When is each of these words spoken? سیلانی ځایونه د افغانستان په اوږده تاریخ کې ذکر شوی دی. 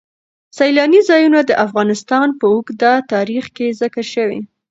سیلانی 0.57 1.01
ځایونه 1.09 1.39
د 1.45 1.51
افغانستان 1.65 2.27
په 2.39 2.45
اوږده 2.53 2.93
تاریخ 3.13 3.45
کې 3.55 3.67
ذکر 3.81 4.03
شوی 4.13 4.37
دی. 4.41 4.43